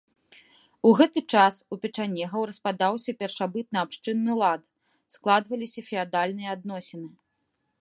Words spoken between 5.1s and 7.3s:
складваліся феадальныя адносіны.